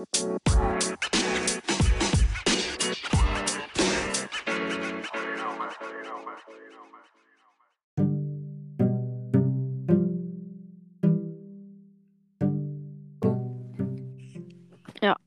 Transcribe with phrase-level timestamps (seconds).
[0.00, 0.06] Ja,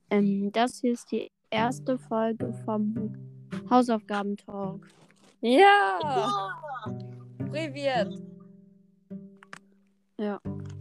[0.09, 3.13] ähm, das hier ist die erste Folge vom
[3.69, 4.87] Hausaufgabentalk.
[5.41, 5.99] Ja!
[7.37, 8.19] Privet!
[10.17, 10.39] Ja,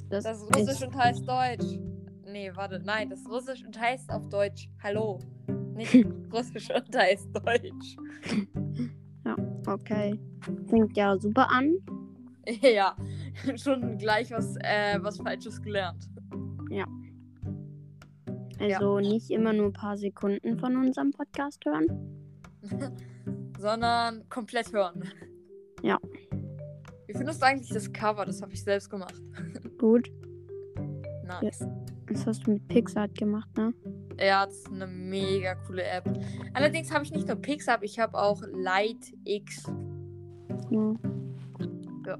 [0.08, 1.91] das, Das ist Russisch und heißt Deutsch.
[2.32, 5.20] Nee, warte, nein, das ist Russisch und heißt auf Deutsch Hallo.
[5.74, 5.94] Nicht
[6.32, 7.96] Russisch und heißt Deutsch.
[9.66, 10.18] okay.
[10.68, 11.74] Fängt ja super an.
[12.60, 12.96] Ja,
[13.54, 16.08] schon gleich was, äh, was Falsches gelernt.
[18.62, 21.86] Also nicht immer nur ein paar Sekunden von unserem Podcast hören.
[23.58, 25.02] Sondern komplett hören.
[25.82, 25.98] Ja.
[27.06, 28.24] Wie findest du eigentlich das Cover?
[28.24, 29.14] Das habe ich selbst gemacht.
[29.78, 30.10] Gut.
[31.26, 31.66] Nice.
[32.08, 33.72] Das hast du mit Pixart gemacht, ne?
[34.18, 36.04] Ja, das ist eine mega coole App.
[36.54, 39.64] Allerdings habe ich nicht nur Pixar, ich habe auch Light X.
[40.70, 40.94] Ja.
[42.06, 42.18] Ja.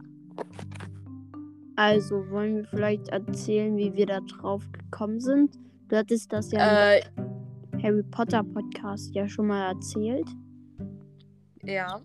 [1.77, 5.59] Also wollen wir vielleicht erzählen, wie wir da drauf gekommen sind?
[5.89, 7.03] Du hattest das ja Äh,
[7.73, 10.29] im Harry Potter Podcast ja schon mal erzählt.
[11.63, 12.01] ja.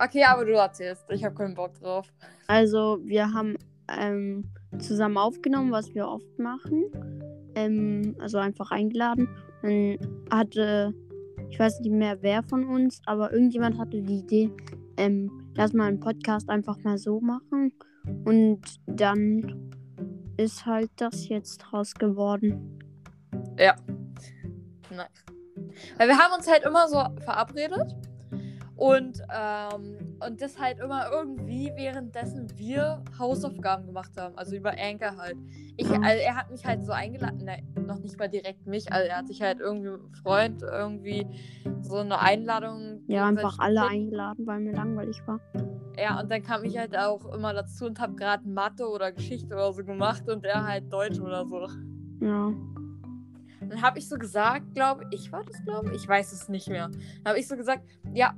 [0.00, 1.04] Okay, aber du erzählst.
[1.10, 2.12] Ich habe keinen Bock drauf.
[2.46, 3.56] Also wir haben
[3.88, 4.44] ähm,
[4.78, 6.84] zusammen aufgenommen, was wir oft machen.
[7.54, 9.28] Ähm, also einfach eingeladen.
[9.62, 9.98] Dann
[10.30, 10.94] hatte,
[11.50, 14.50] ich weiß nicht mehr wer von uns, aber irgendjemand hatte die Idee,
[14.96, 17.72] ähm, lass mal einen Podcast einfach mal so machen.
[18.24, 19.70] Und dann
[20.36, 22.78] ist halt das jetzt draus geworden.
[23.58, 23.74] Ja.
[24.90, 25.24] Nice.
[25.96, 27.94] Weil wir haben uns halt immer so verabredet.
[28.76, 34.36] Und, ähm, und das halt immer irgendwie, währenddessen wir Hausaufgaben gemacht haben.
[34.36, 35.36] Also über Anchor halt.
[35.76, 36.00] Ich, Ja.
[36.02, 39.18] also er hat mich halt so eingeladen, ne, noch nicht mal direkt mich, also er
[39.18, 41.26] hat sich halt irgendwie mit einem Freund irgendwie
[41.82, 43.02] so eine Einladung.
[43.06, 43.92] Ja, einfach alle geschickt.
[43.92, 45.40] eingeladen, weil mir langweilig war.
[45.98, 49.54] Ja, und dann kam ich halt auch immer dazu und habe gerade Mathe oder Geschichte
[49.54, 51.66] oder so gemacht und er halt Deutsch oder so.
[52.20, 52.52] Ja.
[53.60, 56.68] Dann habe ich so gesagt, glaube ich, war das, glaube ich, ich weiß es nicht
[56.68, 56.88] mehr.
[56.88, 57.82] Dann habe ich so gesagt,
[58.14, 58.34] ja,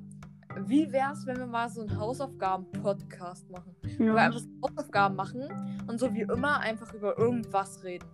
[0.67, 3.75] wie wäre es, wenn wir mal so einen Hausaufgaben-Podcast machen?
[3.83, 3.99] Ja.
[3.99, 5.43] Wo wir einfach Hausaufgaben machen
[5.87, 8.09] und so wie immer einfach über irgendwas reden.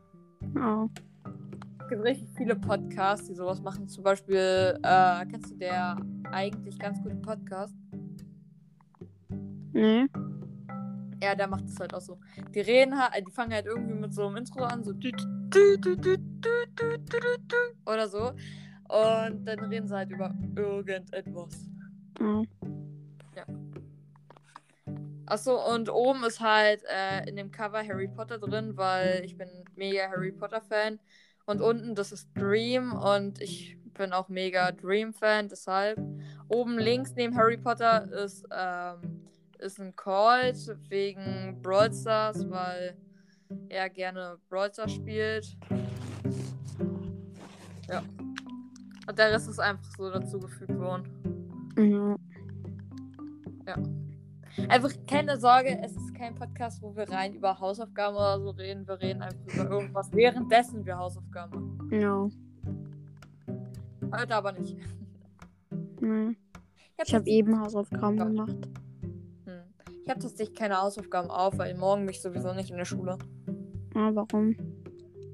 [0.57, 0.89] Oh.
[1.81, 3.89] Es gibt richtig viele Podcasts, die sowas machen.
[3.89, 5.97] Zum Beispiel, äh, kennst du der
[6.33, 7.75] eigentlich ganz gute Podcast?
[9.73, 10.07] Nee.
[11.23, 12.19] Ja, der macht es halt auch so.
[12.55, 14.93] Die reden halt, die fangen halt irgendwie mit so einem Intro an, so
[17.87, 18.33] oder so.
[18.89, 21.69] Und dann reden sie halt über irgendetwas.
[22.19, 23.47] Ja.
[25.27, 29.49] Achso, und oben ist halt äh, in dem Cover Harry Potter drin, weil ich bin
[29.75, 31.00] mega Harry Potter Fan.
[31.47, 35.99] Und unten, das ist Dream und ich bin auch mega Dream Fan, deshalb.
[36.49, 39.26] Oben links neben Harry Potter ist, ähm,
[39.59, 40.56] ist ein Colt
[40.88, 42.97] wegen Brawl Stars, weil
[43.69, 45.56] er gerne Brawl Stars spielt.
[47.88, 48.03] Ja.
[49.09, 51.36] Und der Rest ist einfach so dazugefügt worden.
[51.76, 52.16] Ja.
[54.69, 58.87] Einfach keine Sorge, es ist kein Podcast, wo wir rein über Hausaufgaben oder so reden.
[58.88, 61.91] Wir reden einfach über irgendwas, währenddessen wir Hausaufgaben machen.
[61.92, 62.28] Ja.
[64.19, 64.78] Heute aber nicht.
[64.81, 66.37] Hab Ich habe
[66.97, 68.56] tatsächlich- eben Hausaufgaben gemacht.
[69.44, 69.60] Hm.
[70.04, 73.19] Ich habe tatsächlich keine Hausaufgaben auf, weil morgen bin ich sowieso nicht in der Schule.
[73.94, 74.56] Ah, warum?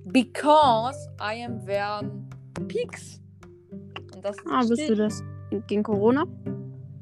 [0.07, 2.29] Because I am Vern
[2.67, 3.21] Peaks.
[4.15, 5.23] Und das Ah, bist du das
[5.61, 6.25] gegen Corona?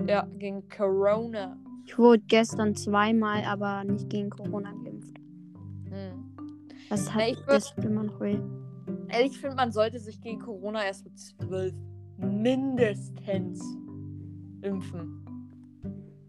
[0.07, 1.57] Ja, gegen Corona.
[1.87, 5.17] Ich wurde gestern zweimal, aber nicht gegen Corona geimpft.
[5.89, 6.37] Hm.
[6.89, 8.39] Das hat ich würd- das immer noch weh.
[9.09, 11.75] Ehrlich, ich finde, man sollte sich gegen Corona erst mit 12
[12.19, 13.61] mindestens
[14.63, 15.25] impfen.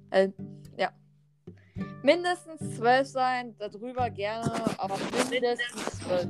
[0.09, 0.29] Äh,
[0.77, 0.89] ja.
[2.03, 4.95] Mindestens 12 sein, darüber gerne, aber
[5.29, 6.29] mindestens 12.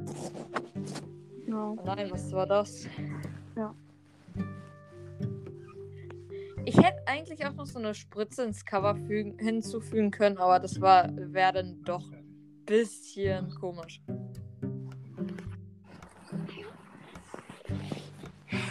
[1.48, 1.70] Ja.
[1.72, 2.86] Oh nein, was war das?
[3.56, 3.74] Ja.
[6.72, 10.80] Ich hätte eigentlich auch noch so eine Spritze ins Cover fügen, hinzufügen können, aber das
[10.80, 14.02] war wäre dann doch ein bisschen komisch.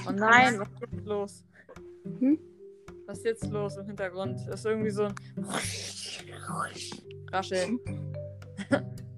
[0.09, 1.45] Oh nein, was ist jetzt los?
[2.21, 2.39] Hm?
[3.05, 4.41] Was ist jetzt los im Hintergrund?
[4.49, 5.15] Das ist irgendwie so ein
[7.31, 7.79] Rascheln.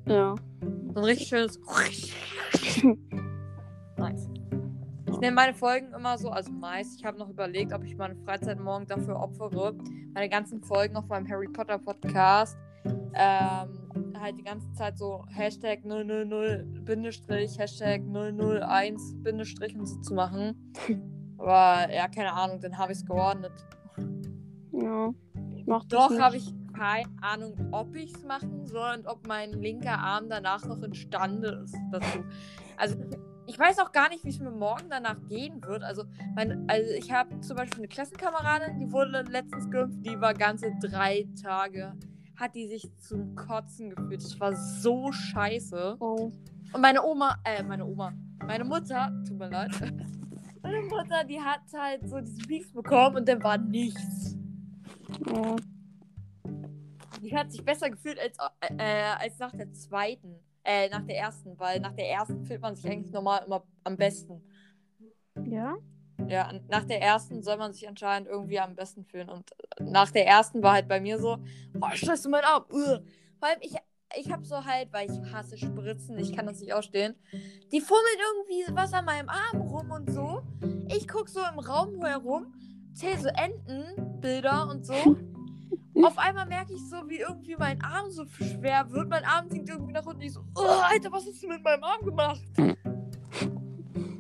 [0.07, 0.35] Ja.
[0.61, 1.61] So ein richtig schönes.
[5.23, 6.99] nenne meine Folgen immer so, also meist.
[6.99, 9.75] Ich habe noch überlegt, ob ich meine Freizeit morgen dafür opfere,
[10.13, 12.59] meine ganzen Folgen auf meinem Harry Potter Podcast
[13.15, 20.15] ähm, halt die ganze Zeit so Hashtag 000 Bindestrich, Hashtag 001 Bindestrich und so zu
[20.15, 20.73] machen.
[21.39, 23.53] Aber ja, keine Ahnung, dann habe ich es geordnet.
[24.73, 25.13] Ja.
[25.57, 29.27] Ich mach das Doch habe ich keine Ahnung, ob ich es machen soll und ob
[29.29, 32.25] mein linker Arm danach noch imstande ist dazu.
[32.77, 32.97] Also
[33.53, 35.83] ich weiß auch gar nicht, wie es mir morgen danach gehen wird.
[35.83, 36.05] Also,
[36.35, 40.73] mein, also ich habe zum Beispiel eine Klassenkameradin, die wurde letztens geimpft, die war ganze
[40.81, 41.93] drei Tage,
[42.35, 44.25] hat die sich zum Kotzen gefühlt.
[44.25, 45.99] Das war so scheiße.
[46.01, 46.33] Oh.
[46.73, 48.15] Und meine Oma, äh, meine Oma,
[48.47, 49.71] meine Mutter, tut mir leid,
[50.63, 54.35] meine Mutter, die hat halt so diesen Pieks bekommen und dann war nichts.
[55.31, 55.57] Oh.
[57.21, 58.39] Die hat sich besser gefühlt als,
[58.79, 60.41] äh, als nach der zweiten.
[60.65, 63.97] Äh, nach der ersten, weil nach der ersten fühlt man sich eigentlich normal immer am
[63.97, 64.43] besten.
[65.45, 65.77] Ja?
[66.29, 69.29] Ja, nach der ersten soll man sich anscheinend irgendwie am besten fühlen.
[69.29, 69.51] Und
[69.81, 71.39] nach der ersten war halt bei mir so,
[71.81, 72.65] oh, scheiße, mein Arm.
[72.71, 73.01] Ugh.
[73.39, 73.75] Vor allem, ich,
[74.17, 77.17] ich hab so halt, weil ich hasse Spritzen, ich kann das nicht ausstehen.
[77.73, 80.43] Die fummelt irgendwie was an meinem Arm rum und so.
[80.89, 82.55] Ich guck so im Raum herum,
[82.93, 84.95] zähl so Entenbilder und so.
[85.95, 89.09] Auf einmal merke ich so, wie irgendwie mein Arm so schwer wird.
[89.11, 90.23] Mein Arm sinkt irgendwie nach unten.
[90.23, 92.43] Ich so, oh, Alter, was hast du mit meinem Arm gemacht?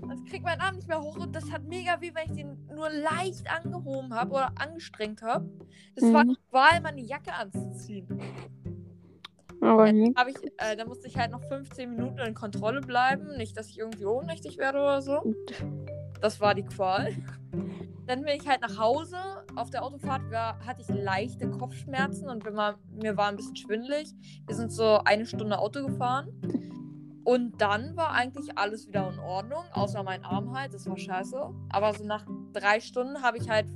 [0.08, 2.66] Also kriegt mein Arm nicht mehr hoch und das hat mega weh, wenn ich den
[2.74, 5.48] nur leicht angehoben habe oder angestrengt habe.
[5.94, 6.30] Das war Mhm.
[6.34, 8.06] die Wahl, meine Jacke anzuziehen.
[9.62, 9.96] Aber Dann,
[10.28, 13.36] ich, äh, dann musste ich halt noch 15 Minuten in Kontrolle bleiben.
[13.36, 15.34] Nicht, dass ich irgendwie ohnmächtig werde oder so.
[16.20, 17.14] Das war die Qual.
[18.06, 19.16] Dann bin ich halt nach Hause.
[19.54, 24.12] Auf der Autofahrt war, hatte ich leichte Kopfschmerzen und mal, mir war ein bisschen schwindelig.
[24.46, 26.28] Wir sind so eine Stunde Auto gefahren.
[27.24, 30.74] Und dann war eigentlich alles wieder in Ordnung, außer mein Arm halt.
[30.74, 31.36] Das war scheiße.
[31.70, 33.66] Aber so nach drei Stunden habe ich halt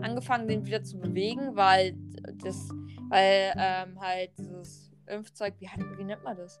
[0.00, 1.96] angefangen, den wieder zu bewegen, weil
[2.42, 2.68] das,
[3.08, 5.68] weil ähm, halt dieses Impfzeug, wie,
[5.98, 6.58] wie nennt man das?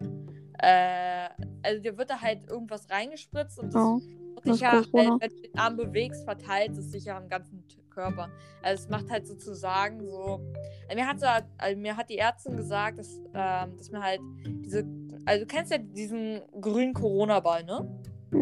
[0.58, 1.28] Äh,
[1.62, 4.00] also dir wird da halt irgendwas reingespritzt und das Oh.
[4.44, 5.16] Das sich ja, Corona.
[5.16, 8.28] äh, wenn du den Arm bewegst, verteilt es sich ja am ganzen Körper.
[8.62, 10.40] Also es macht halt sozusagen so.
[10.88, 11.26] Also mir hat, so,
[11.58, 14.84] also mir hat die Ärztin gesagt, dass, ähm, dass mir halt diese.
[15.24, 17.88] Also du kennst ja diesen grünen Corona-Ball, ne?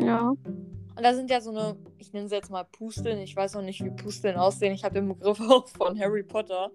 [0.00, 0.32] Ja.
[0.94, 3.62] Und da sind ja so eine, ich nenne sie jetzt mal Pusteln, ich weiß noch
[3.62, 6.70] nicht, wie Pusteln aussehen, ich habe den Begriff auch von Harry Potter.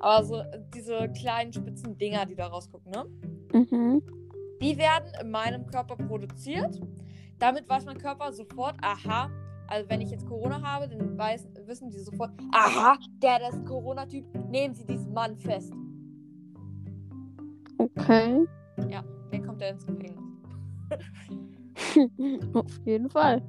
[0.00, 0.42] Aber so
[0.74, 3.04] diese kleinen spitzen Dinger, die da rausgucken, ne?
[3.52, 4.02] Mhm.
[4.62, 6.80] Die werden in meinem Körper produziert.
[7.38, 9.30] Damit weiß mein Körper sofort, aha,
[9.68, 13.56] also wenn ich jetzt Corona habe, dann weiß, wissen die sofort, aha, der, der ist
[13.56, 15.72] ein Corona-Typ, nehmen Sie diesen Mann fest.
[17.78, 18.46] Okay.
[19.30, 20.18] Dann kommt er ins Gefängnis.
[22.54, 23.42] Auf jeden Fall.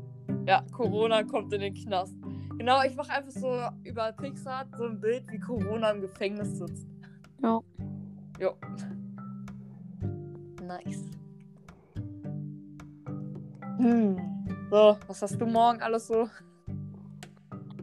[0.45, 2.15] Ja, Corona kommt in den Knast.
[2.57, 6.87] Genau, ich mache einfach so über Pixar so ein Bild, wie Corona im Gefängnis sitzt.
[7.41, 7.61] Ja.
[8.39, 8.53] Jo.
[10.61, 11.18] Nice.
[13.79, 14.17] Hm.
[14.69, 16.27] So, was hast du morgen alles so?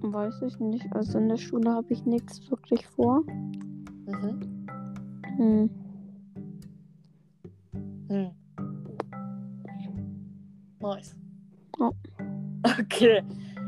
[0.03, 0.87] Weiß ich nicht.
[0.93, 3.23] Also in der Schule habe ich nichts wirklich vor.
[3.23, 4.67] Mhm.
[5.39, 5.71] Hm.
[8.09, 8.31] Hm.
[10.81, 11.17] Nice.
[11.79, 11.91] Ja.
[12.79, 13.23] Okay.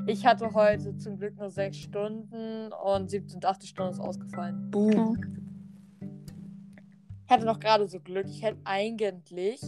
[0.06, 4.70] Ich hatte heute zum Glück nur sechs Stunden und siebte und achte Stunde ist ausgefallen.
[4.70, 4.92] Boom.
[4.92, 5.12] Ja.
[7.24, 8.26] Ich hatte noch gerade so Glück.
[8.26, 9.62] Ich hätte eigentlich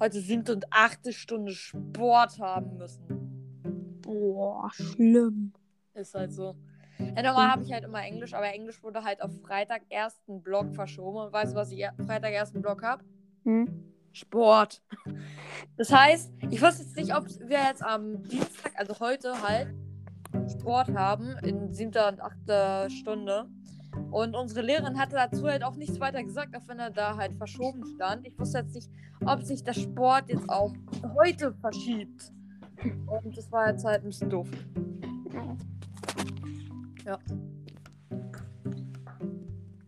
[0.00, 4.00] heute siebte und achte Stunde Sport haben müssen.
[4.02, 5.52] Boah, schlimm.
[5.94, 6.54] Ist halt so.
[6.98, 10.74] Ja, normal habe ich halt immer Englisch, aber Englisch wurde halt auf Freitag ersten Block
[10.74, 11.18] verschoben.
[11.18, 13.04] Und weißt du, was ich Freitag ersten Block habe?
[13.44, 13.92] Hm?
[14.12, 14.82] Sport.
[15.76, 19.74] Das heißt, ich wusste jetzt nicht, ob wir jetzt am Dienstag, also heute halt,
[20.48, 23.48] Sport haben in siebter und achter Stunde.
[24.10, 27.34] Und unsere Lehrerin hatte dazu halt auch nichts weiter gesagt, auch wenn er da halt
[27.36, 28.26] verschoben stand.
[28.26, 28.90] Ich wusste jetzt nicht,
[29.24, 30.72] ob sich der Sport jetzt auch
[31.14, 32.32] heute verschiebt.
[33.06, 34.48] Und das war jetzt halt ein bisschen doof.
[37.04, 37.18] Ja.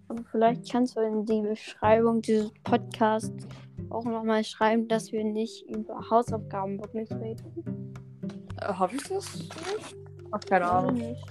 [0.09, 3.47] Aber vielleicht kannst du in die Beschreibung dieses Podcasts
[3.91, 7.95] auch nochmal schreiben, dass wir nicht über Hausaufgaben wirklich reden.
[8.61, 9.49] Äh, Habe ich das?
[10.31, 10.97] Ach, keine Ahnung.
[10.97, 11.25] ich nicht.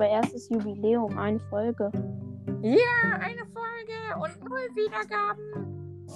[0.00, 1.92] Aber erstes Jubiläum, eine Folge.
[2.62, 6.06] Ja, eine Folge und null Wiedergaben.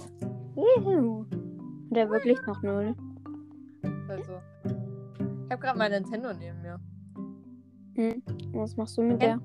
[0.56, 1.26] Juhu.
[1.90, 2.94] Der wirklich noch null.
[4.08, 4.40] Also.
[4.64, 6.80] Ich habe gerade mein Nintendo neben mir.
[7.96, 8.22] Hm.
[8.54, 9.38] Was machst du mit der?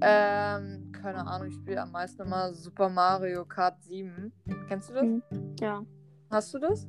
[0.00, 4.32] Ähm, keine Ahnung, ich spiele am meisten immer Super Mario Kart 7.
[4.66, 5.02] Kennst du das?
[5.04, 5.22] Hm.
[5.60, 5.84] Ja.
[6.28, 6.88] Hast du das?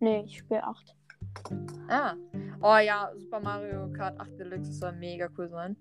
[0.00, 0.94] Nee, ich spiele 8.
[1.88, 2.12] Ah.
[2.62, 5.76] Oh ja, Super Mario Kart 8 Deluxe soll mega cool sein.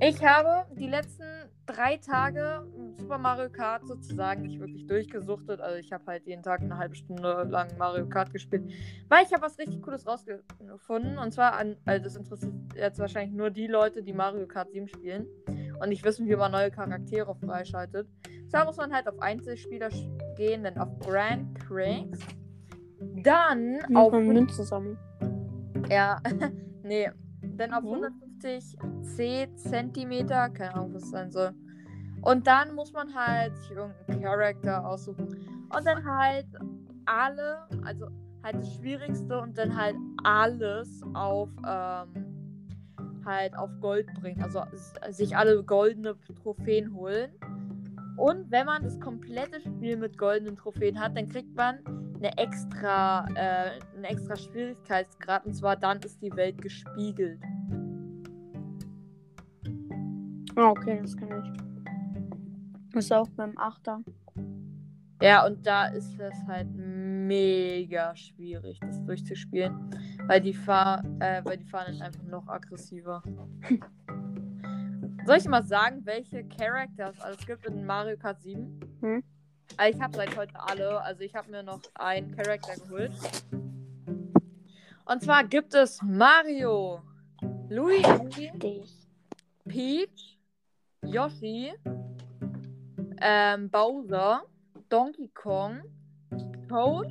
[0.00, 1.24] Ich habe die letzten
[1.66, 2.66] drei Tage
[2.98, 5.60] Super Mario Kart sozusagen nicht wirklich durchgesuchtet.
[5.60, 8.72] Also ich habe halt jeden Tag eine halbe Stunde lang Mario Kart gespielt.
[9.08, 11.18] Weil ich habe was richtig Cooles rausgefunden.
[11.18, 14.88] Und zwar an, also das interessiert jetzt wahrscheinlich nur die Leute, die Mario Kart 7
[14.88, 15.26] spielen
[15.80, 18.08] und nicht wissen, wie man neue Charaktere freischaltet.
[18.50, 19.90] Da muss man halt auf Einzelspieler
[20.36, 22.18] gehen, dann auf Grand Prix.
[23.22, 24.12] Dann Muss auf.
[24.12, 24.98] man Münzen sammeln.
[25.90, 26.20] Ja,
[26.82, 27.10] nee.
[27.56, 27.90] Dann auf Nee?
[27.90, 31.52] 150 C Zentimeter, keine Ahnung, was das sein soll.
[32.22, 35.28] Und dann muss man halt sich irgendeinen Charakter aussuchen.
[35.28, 36.46] Und dann halt
[37.06, 38.06] alle, also
[38.42, 44.42] halt das Schwierigste und dann halt alles auf, ähm, halt auf Gold bringen.
[44.42, 44.62] Also
[45.10, 47.32] sich alle goldene Trophäen holen.
[48.16, 51.78] Und wenn man das komplette Spiel mit goldenen Trophäen hat, dann kriegt man
[52.22, 55.44] eine extra, äh, einen extra Schwierigkeitsgrad.
[55.44, 57.40] Und zwar dann ist die Welt gespiegelt.
[60.54, 62.96] Ah, okay, das kann ich.
[62.96, 64.00] Ist auch beim Achter.
[65.20, 69.90] Ja, und da ist es halt mega schwierig, das durchzuspielen.
[70.26, 73.22] Weil die, Fahr äh, weil die Fahnen ist einfach noch aggressiver.
[75.26, 78.80] Soll ich mal sagen, welche Characters alles gibt in Mario Kart 7?
[79.00, 79.22] Hm?
[79.76, 81.00] Also ich habe seit heute alle.
[81.02, 83.12] Also ich habe mir noch einen Charakter geholt.
[85.04, 87.00] Und zwar gibt es Mario,
[87.68, 88.52] Luigi.
[89.68, 90.38] Peach,
[91.04, 91.72] Yoshi,
[93.20, 94.42] ähm, Bowser,
[94.88, 95.82] Donkey Kong,
[96.68, 97.08] Toad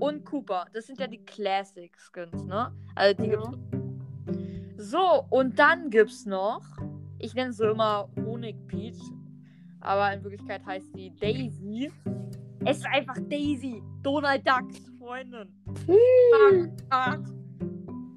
[0.00, 0.66] und Koopa.
[0.72, 2.72] Das sind ja die Classic Skins, ne?
[2.94, 3.40] Also die Ja.
[3.40, 3.58] gibt's.
[4.76, 6.62] So, und dann gibt's noch,
[7.18, 9.00] ich nenne sie immer Honig Peach,
[9.84, 11.90] aber in Wirklichkeit heißt sie Daisy.
[12.64, 15.48] Es ist einfach Daisy, Donald Ducks Freundin.
[15.86, 16.72] Hm.
[16.90, 17.18] Ah,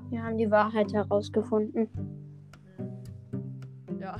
[0.10, 1.90] Wir haben die Wahrheit herausgefunden.
[4.00, 4.18] Ja.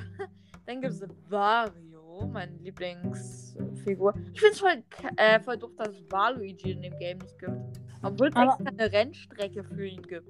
[0.66, 4.12] Dann gibt es Wario, meine Lieblingsfigur.
[4.34, 4.82] Ich finde es voll,
[5.16, 7.52] äh, voll doof, dass es Waluigi in dem Game nicht gibt.
[8.02, 10.28] Obwohl es extra eine Rennstrecke für ihn gibt.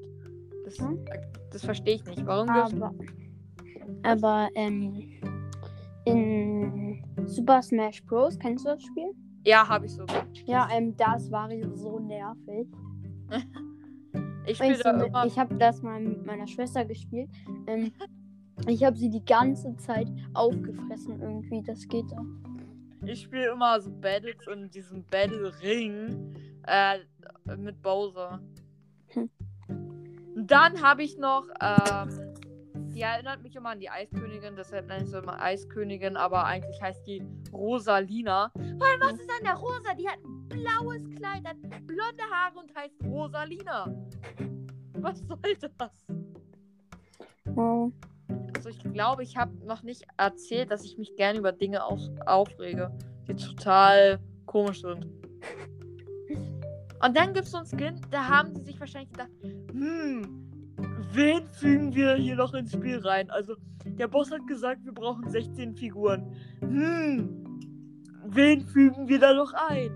[0.64, 1.04] Das, Hm?
[1.50, 2.24] das verstehe ich nicht.
[2.24, 2.94] Warum gibt's Aber,
[4.04, 5.10] aber ähm,
[6.04, 6.37] in
[7.28, 8.38] Super Smash Bros.
[8.38, 9.10] kennst du das Spiel?
[9.44, 10.26] Ja, habe ich sogar.
[10.46, 12.68] Ja, ähm, da ist Wario so nervig.
[14.46, 15.26] Ich Ich, da immer.
[15.26, 17.28] ich habe das mal mit meiner Schwester gespielt.
[17.66, 17.92] Ähm,
[18.66, 21.62] ich habe sie die ganze Zeit aufgefressen irgendwie.
[21.62, 22.24] Das geht doch.
[23.04, 26.34] Ich spiele immer so Battles in diesem Battle Ring
[26.66, 26.98] äh,
[27.58, 28.40] mit Bowser.
[29.08, 29.30] Hm.
[30.34, 32.27] Und Dann habe ich noch, ähm,
[32.98, 36.82] die erinnert mich immer an die Eiskönigin, deshalb nenne ich sie immer Eiskönigin, aber eigentlich
[36.82, 38.50] heißt die Rosalina.
[38.54, 39.94] Weil was ist an der Rosa?
[39.94, 43.94] Die hat ein blaues Kleid, hat blonde Haare und heißt Rosalina.
[44.94, 45.38] Was soll
[45.78, 46.08] das?
[47.54, 47.92] Oh.
[48.56, 52.00] Also ich glaube, ich habe noch nicht erzählt, dass ich mich gerne über Dinge auf
[52.26, 52.90] aufrege,
[53.28, 55.06] die total komisch sind.
[57.00, 59.30] Und dann gibt es so einen Skin, da haben sie sich wahrscheinlich gedacht,
[59.70, 60.47] hm,
[61.12, 63.30] wen fügen wir hier noch ins Spiel rein?
[63.30, 66.34] Also der Boss hat gesagt, wir brauchen 16 Figuren.
[66.60, 67.60] Hm,
[68.26, 69.90] wen fügen wir da noch ein?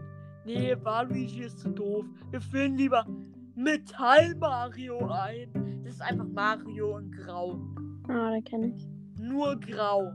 [0.44, 2.04] Nee, Waluigi ist zu doof.
[2.30, 3.06] Wir fügen lieber
[3.54, 5.82] Metall Mario ein.
[5.84, 7.60] Das ist einfach Mario in Grau.
[8.08, 8.88] Ah, da kenne ich.
[9.18, 10.10] Nur grau.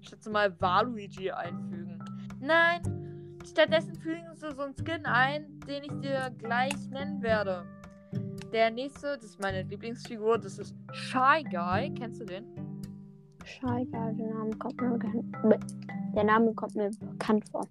[0.00, 1.98] Ich schätze mal Waluigi einfügen.
[2.40, 2.82] Nein,
[3.44, 7.64] stattdessen fügen sie so einen Skin ein, den ich dir gleich nennen werde.
[8.52, 11.92] Der nächste, das ist meine Lieblingsfigur, das ist Shy Guy.
[11.94, 12.44] Kennst du den?
[13.44, 15.36] Scheiße, der Name kommt mir bekannt.
[16.14, 17.66] Der Name kommt mir bekannt vor.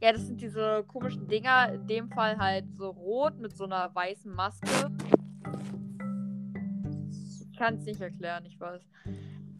[0.00, 1.72] Ja, das sind diese komischen Dinger.
[1.72, 4.90] In dem Fall halt so rot mit so einer weißen Maske.
[7.10, 8.82] Ich kann es nicht erklären, ich weiß.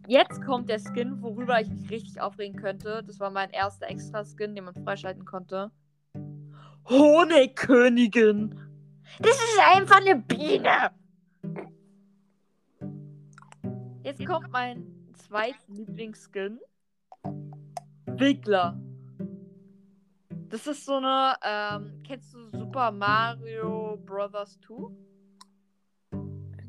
[0.07, 3.03] Jetzt kommt der Skin, worüber ich mich richtig aufregen könnte.
[3.07, 5.71] Das war mein erster Extra-Skin, den man freischalten konnte.
[6.89, 8.66] Honigkönigin!
[9.19, 10.91] Das ist einfach eine Biene!
[14.03, 16.59] Jetzt kommt mein zweiter Lieblingsskin.
[18.05, 18.79] Wiggler.
[20.49, 24.89] Das ist so eine, ähm, kennst du Super Mario Brothers 2?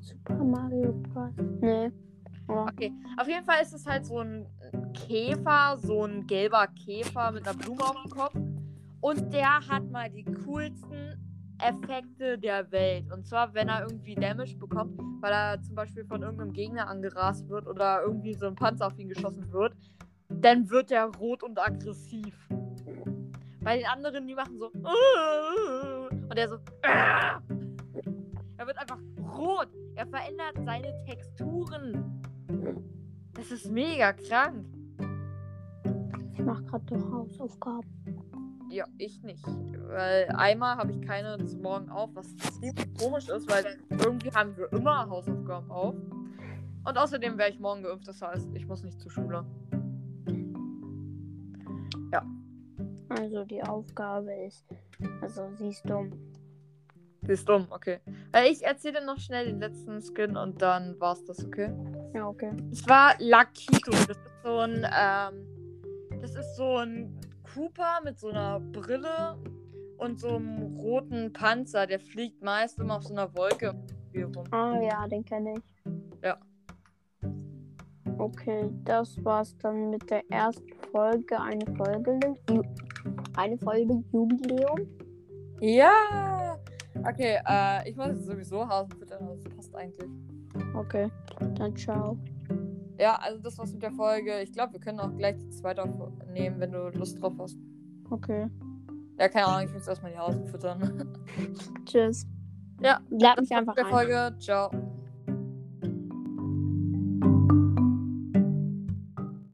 [0.00, 1.32] Super Mario Bros.
[1.60, 1.92] Nee.
[2.48, 2.66] Oh.
[2.70, 4.46] Okay, auf jeden Fall ist es halt so ein
[4.94, 8.34] Käfer, so ein gelber Käfer mit einer Blume auf dem Kopf.
[9.00, 11.27] Und der hat mal die coolsten
[11.60, 13.10] Effekte der Welt.
[13.12, 17.48] Und zwar, wenn er irgendwie Damage bekommt, weil er zum Beispiel von irgendeinem Gegner angerast
[17.48, 19.74] wird oder irgendwie so ein Panzer auf ihn geschossen wird,
[20.28, 22.34] dann wird er rot und aggressiv.
[23.60, 24.70] Bei den anderen, die machen so.
[24.70, 26.58] Und er so.
[26.82, 28.98] Er wird einfach
[29.36, 29.68] rot.
[29.94, 32.22] Er verändert seine Texturen.
[33.34, 34.64] Das ist mega krank.
[36.32, 37.97] Ich mache gerade doch Hausaufgaben.
[38.70, 39.44] Ja, ich nicht.
[39.46, 42.34] Weil einmal habe ich keine zum Morgen auf, was
[42.98, 45.94] komisch ist, weil irgendwie haben wir immer Hausaufgaben auf.
[46.84, 49.44] Und außerdem wäre ich morgen geimpft, das heißt, ich muss nicht zur Schule.
[53.08, 54.64] Also die Aufgabe ist,
[55.22, 56.12] also sie ist dumm.
[57.22, 58.00] Sie ist dumm, okay.
[58.32, 61.70] Äh, ich erzähle noch schnell den letzten Skin und dann war's das, okay?
[62.14, 62.52] Ja, okay.
[62.70, 63.90] Es war Lakito.
[63.90, 67.18] Das ist so ein, ähm, das ist so ein
[67.54, 69.36] Cooper mit so einer Brille
[69.98, 71.86] und so einem roten Panzer.
[71.86, 73.74] Der fliegt meist immer auf so einer Wolke
[74.14, 74.44] rum.
[74.50, 75.92] Ah ja, den kenne ich.
[76.22, 76.38] Ja.
[78.18, 81.40] Okay, das war's dann mit der ersten Folge.
[81.40, 82.18] Eine Folge.
[82.50, 82.62] Ju
[83.36, 84.88] eine Folge Jubiläum.
[85.60, 86.58] Ja!
[87.08, 90.10] Okay, äh, ich muss jetzt sowieso Hasen füttern, also das passt eigentlich.
[90.74, 91.08] Okay,
[91.54, 92.18] dann ciao.
[92.98, 94.40] Ja, also das war's mit der Folge.
[94.40, 97.56] Ich glaube, wir können auch gleich die zweite aufnehmen, wenn du Lust drauf hast.
[98.10, 98.48] Okay.
[99.18, 101.18] Ja, keine Ahnung, ich muss erstmal die Hasen füttern.
[101.84, 102.26] Tschüss.
[102.80, 103.90] Ja, Lad das mich einfach mit der ein.
[103.90, 104.36] Folge.
[104.38, 104.70] Ciao.